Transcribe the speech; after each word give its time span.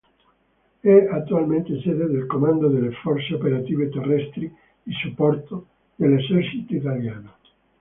È 0.79 1.07
attualmente 1.11 1.79
sede 1.79 2.07
del 2.07 2.25
Comando 2.25 2.67
delle 2.69 2.89
Forze 3.03 3.35
Operative 3.35 3.87
Terrestri 3.91 4.51
di 4.81 4.93
Supporto 4.93 5.67
dell'Esercito 5.93 6.73
Italiano. 6.73 7.35